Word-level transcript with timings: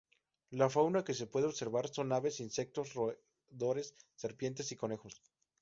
La 0.49 0.67
fauna 0.67 1.03
que 1.03 1.13
se 1.13 1.27
puede 1.27 1.45
observar 1.45 1.87
son 1.89 2.11
aves, 2.11 2.39
insectos, 2.39 2.95
roedores, 2.95 3.93
serpientes 4.15 4.71
y 4.71 4.75
conejos. 4.75 5.21